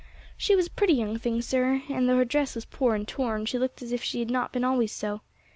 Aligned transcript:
"She 0.35 0.55
was 0.55 0.65
a 0.65 0.71
pretty 0.71 0.93
young 0.93 1.17
thing, 1.19 1.43
sir; 1.43 1.83
and 1.87 2.09
though 2.09 2.17
her 2.17 2.25
dress 2.25 2.55
was 2.55 2.65
poor 2.65 2.95
and 2.95 3.07
torn, 3.07 3.45
she 3.45 3.59
looked 3.59 3.83
as 3.83 3.91
if 3.91 4.01
she 4.01 4.17
had 4.17 4.31
not 4.31 4.51
been 4.51 4.63
always 4.63 4.91
so. 4.91 5.21